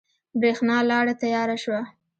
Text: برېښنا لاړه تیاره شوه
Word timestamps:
برېښنا 0.39 0.77
لاړه 0.89 1.13
تیاره 1.21 1.57
شوه 1.63 1.81